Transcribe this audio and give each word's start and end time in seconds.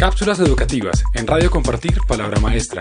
Cápsulas 0.00 0.40
educativas 0.40 1.04
en 1.12 1.26
Radio 1.26 1.50
Compartir 1.50 1.98
Palabra 2.08 2.40
Maestra. 2.40 2.80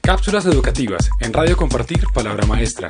Cápsulas 0.02 0.46
educativas 0.46 1.10
en 1.22 1.32
Radio 1.32 1.56
Compartir 1.56 2.02
Palabra 2.14 2.46
Maestra. 2.46 2.90